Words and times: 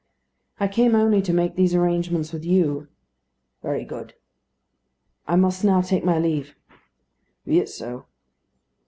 "I 0.59 0.67
came 0.67 0.95
only 0.95 1.21
to 1.21 1.31
make 1.31 1.55
these 1.55 1.75
arrangements 1.75 2.33
with 2.33 2.43
you." 2.43 2.87
"Very 3.61 3.85
good." 3.85 4.15
"I 5.27 5.35
must 5.35 5.63
now 5.63 5.81
take 5.81 6.03
my 6.03 6.17
leave." 6.17 6.55
"Be 7.45 7.59
it 7.59 7.69
so." 7.69 8.07